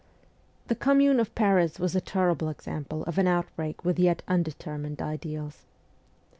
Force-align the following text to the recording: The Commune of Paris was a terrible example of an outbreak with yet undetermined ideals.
The 0.65 0.73
Commune 0.73 1.19
of 1.19 1.35
Paris 1.35 1.77
was 1.79 1.95
a 1.95 2.01
terrible 2.01 2.49
example 2.49 3.03
of 3.03 3.19
an 3.19 3.27
outbreak 3.27 3.85
with 3.85 3.99
yet 3.99 4.23
undetermined 4.27 4.99
ideals. 4.99 5.67